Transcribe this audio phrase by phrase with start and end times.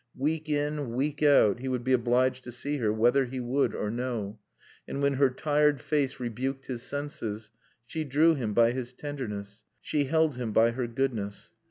[0.17, 3.91] Week in, week out, he would be obliged to see her whether he would or
[3.91, 4.39] no.
[4.87, 7.51] And when her tired face rebuked his senses,
[7.85, 11.51] she drew him by her tenderness; she held him by her goodness.